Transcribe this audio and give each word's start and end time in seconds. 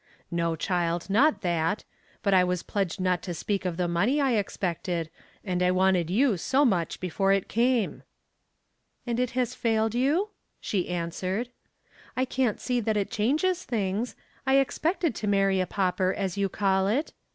"No, 0.31 0.55
child, 0.55 1.11
not 1.11 1.41
that. 1.41 1.83
But 2.23 2.33
I 2.33 2.43
was 2.43 2.63
pledged 2.63 2.99
not 2.99 3.21
to 3.21 3.35
speak 3.35 3.65
of 3.65 3.77
the 3.77 3.87
money 3.87 4.19
I 4.19 4.31
expected, 4.31 5.11
and 5.45 5.61
I 5.61 5.69
wanted 5.69 6.09
you 6.09 6.37
so 6.37 6.65
much 6.65 6.99
before 6.99 7.31
it 7.33 7.47
came." 7.47 8.01
"And 9.05 9.19
it 9.19 9.29
has 9.37 9.53
failed 9.53 9.93
you?" 9.93 10.29
she 10.59 10.89
answered. 10.89 11.49
"I 12.17 12.25
can't 12.25 12.59
see 12.59 12.79
that 12.79 12.97
it 12.97 13.11
changes 13.11 13.63
things. 13.63 14.15
I 14.47 14.57
expected 14.57 15.13
to 15.13 15.27
marry 15.27 15.59
a 15.59 15.67
pauper, 15.67 16.15
as 16.17 16.35
you 16.35 16.49
call 16.49 16.87
it. 16.87 17.13